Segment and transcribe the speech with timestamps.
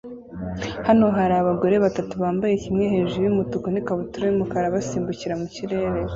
[0.87, 5.87] Hano hari abagore batatu bambaye kimwe hejuru yumutuku na ikabutura yumukara basimbukira mu kirere